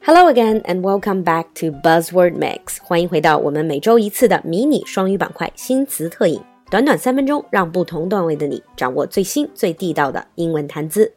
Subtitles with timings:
[0.00, 2.82] Hello again and welcome back to Buzzword Mix。
[2.82, 11.14] 欢迎回到我们每周一次的迷你双语板块新词特饮，短短三分钟，让不同段位的你掌握最新最地道的英文谈资。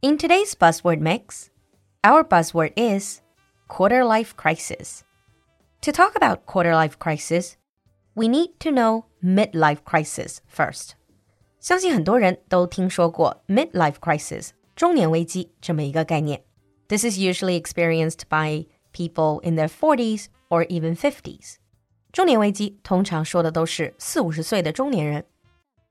[0.00, 1.46] In today's Buzzword Mix,
[2.02, 3.20] our buzzword is
[3.68, 5.02] quarter life crisis.
[5.82, 7.52] To talk about quarter life crisis,
[8.14, 10.90] we need to know midlife crisis first.
[11.60, 16.42] 相信很多人都听说过 midlife crisis 中年危机这么一个概念。
[16.88, 21.56] This is usually experienced by people in their 40s or even 50s.
[22.12, 25.24] 中年危机通常说的都是四五十岁的中年人。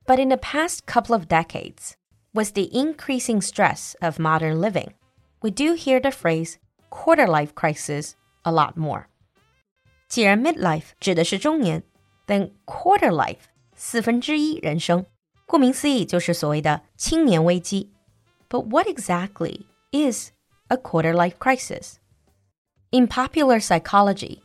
[0.06, 1.94] But in the past couple of decades,
[2.34, 4.94] with the increasing stress of modern living,
[5.42, 6.56] we do hear the phrase
[6.90, 9.06] quarter life crisis a lot more.
[10.08, 11.84] 既然 midlife 指的是中年
[12.30, 13.46] ，then quarter life
[13.76, 15.06] 四分之一人生，
[15.46, 17.96] 顾名思义就是所谓的青年危机。
[18.50, 20.32] but what exactly is
[20.70, 22.00] a quarter life crisis?
[22.92, 24.44] In popular psychology,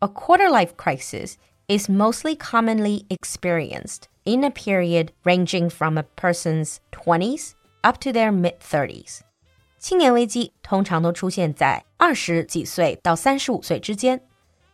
[0.00, 1.36] a quarter life crisis
[1.68, 8.32] is mostly commonly experienced in a period ranging from a person's 20s up to their
[8.32, 9.20] mid 30s.
[9.78, 14.22] 青年危机通常都出现在二十几岁到三十五岁之间。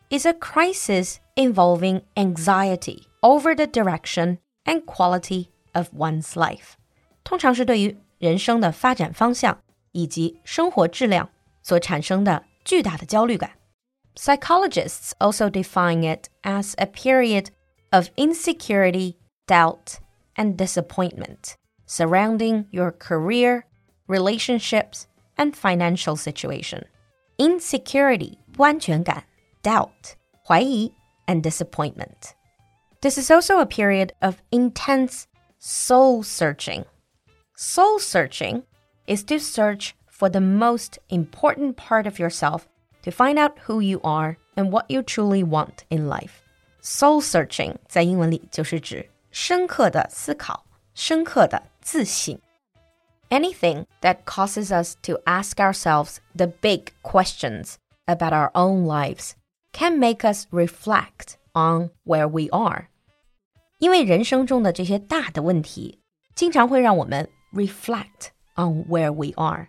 [0.09, 6.75] Is a crisis involving anxiety over the direction and quality of one's life.
[7.23, 9.59] 通常是对于人生的发展方向
[9.91, 11.29] 以及生活质量
[11.61, 13.51] 所产生的巨大的焦虑感。
[14.15, 17.47] Psychologists also define it as a period
[17.91, 19.99] of insecurity, doubt,
[20.35, 21.55] and disappointment
[21.87, 23.65] surrounding your career,
[24.07, 25.07] relationships,
[25.37, 26.83] and financial situation.
[27.37, 29.23] Insecurity, 不安全感,
[29.63, 30.91] doubt, 怀疑,
[31.31, 32.35] and disappointment.
[33.01, 35.27] This is also a period of intense
[35.59, 36.85] soul searching
[37.59, 38.61] Soul searching
[39.07, 42.67] is to search for the most important part of yourself
[43.01, 46.43] to find out who you are and what you truly want in life.
[46.81, 52.39] Soul searching 在英文里就是指深刻的思考、深刻的自省。
[53.31, 59.31] Anything that causes us to ask ourselves the big questions about our own lives
[59.71, 62.87] can make us reflect on where we are.
[63.79, 65.99] 因为人生中的这些大的问题，
[66.35, 69.67] 经常会让我们 reflect on where we are.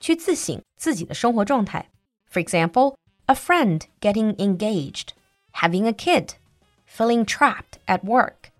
[0.00, 1.90] 去自省自己的生活状态.
[2.30, 5.10] For example, a friend getting engaged,
[5.52, 6.34] having a kid,
[6.86, 8.50] feeling trapped at work,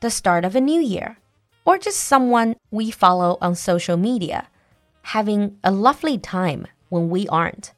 [0.00, 1.16] the start of a new year,
[1.64, 4.44] or just someone we follow on social media,
[5.02, 7.72] having a lovely time when we aren't.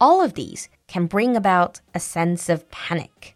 [0.00, 3.34] All of these can bring about a sense of panic.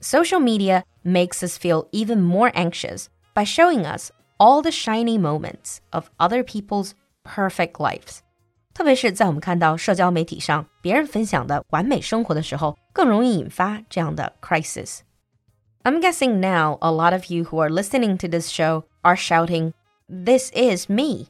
[0.00, 5.80] Social media makes us feel even more anxious by showing us all the shiny moments
[5.92, 6.92] of other people's
[7.24, 8.20] perfect lives.
[8.74, 19.16] 特别是在我们看到社交媒体上别人分享的完美生活的时候，更容易引发这样的 crisis。I'm guessing now a lot of you who are listening to this show are
[19.16, 19.72] shouting,
[20.08, 21.26] This is me.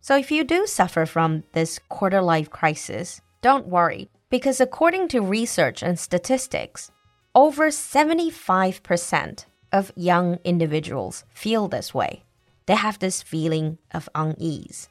[0.00, 5.20] So if you do suffer from this quarter life crisis, don't worry, because according to
[5.20, 6.90] research and statistics,
[7.34, 12.24] over 75% of young individuals feel this way
[12.66, 14.86] they have this feeling of unease.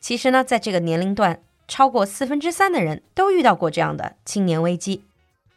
[0.00, 5.04] 其实呢，在这个年龄段，超过四分之三的人都遇到过这样的青年危机。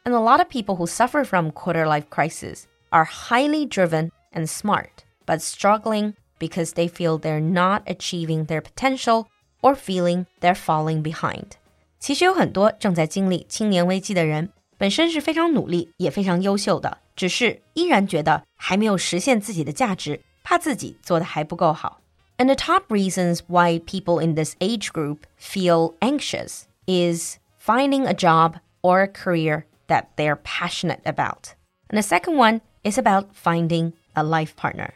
[0.06, 4.48] And a lot of people who suffer from quarter life crisis are highly driven and
[4.48, 9.26] smart, but struggling because they feel they're not achieving their potential
[9.62, 11.58] or feeling they're falling behind.
[12.02, 22.02] 其实有很多正在经历青年危机的人，本身是非常努力也非常优秀的，只是依然觉得还没有实现自己的价值，怕自己做的还不够好。
[22.38, 28.60] And the top reasons why people in this age group feel anxious is finding a job
[28.82, 31.56] or a career that they're passionate about.
[31.90, 34.94] And the second one is about finding a life partner.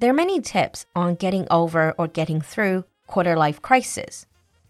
[0.00, 4.24] There are many tips on getting over or getting through quarter life crisis.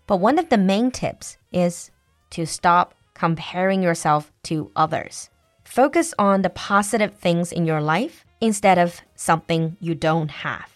[0.07, 1.91] But one of the main tips is
[2.31, 5.31] to stop comparing yourself to others.
[5.65, 10.69] Focus on the positive things in your life instead of something you don't have.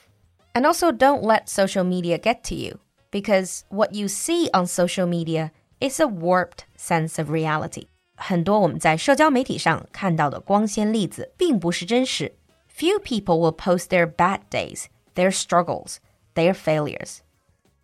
[0.55, 2.79] And also, don't let social media get to you
[3.11, 7.89] because what you see on social media is a warped sense of reality.
[8.17, 12.33] 很多我们在社交媒体上看到的光鲜例子并不是真实。
[12.75, 15.97] Few people will post their bad days, their struggles,
[16.35, 17.19] their failures.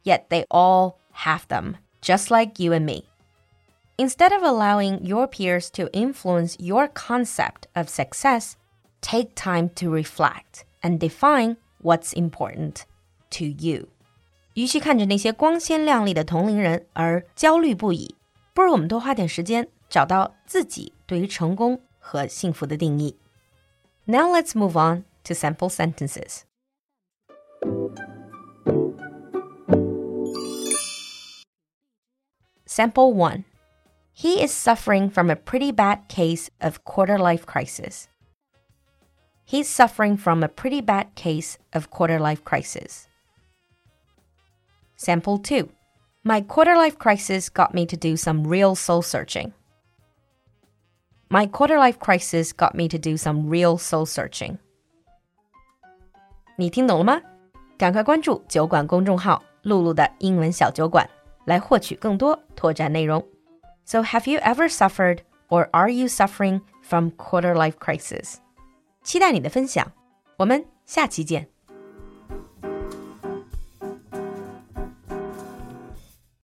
[0.04, 3.04] Yet they all have them, just like you and me.
[3.96, 8.56] Instead of allowing your peers to influence your concept of success,
[9.00, 12.84] take time to reflect and define what's important
[13.30, 13.88] to you.
[14.54, 18.16] 与其看着那些光鲜亮丽的同龄人而焦虑不已，
[18.54, 23.16] 不如我们多花点时间找到自己对于成功和幸福的定义。
[24.04, 26.42] Now let's move on to sample sentences.
[32.76, 33.44] Sample 1.
[34.12, 38.08] He is suffering from a pretty bad case of quarter life crisis.
[39.44, 43.08] He's suffering from a pretty bad case of quarter life crisis.
[44.96, 45.68] Sample 2.
[46.22, 49.52] My quarter life crisis got me to do some real soul searching.
[51.28, 54.58] My quarter life crisis got me to do some real soul searching.
[56.56, 57.20] 你听懂了吗？
[57.78, 61.08] 赶快关注酒馆公众号“露露的英文小酒馆”，
[61.46, 63.24] 来获取更多拓展内容。
[63.84, 68.36] So, have you ever suffered or are you suffering from quarter life crisis?
[69.02, 69.92] 期待你的分享，
[70.36, 71.48] 我们下期见。